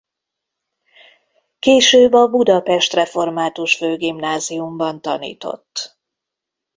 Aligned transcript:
Később 1.59 2.13
a 2.13 2.27
budapest 2.29 2.93
református 2.93 3.75
főgimnáziumban 3.75 5.01
tanított. 5.01 5.99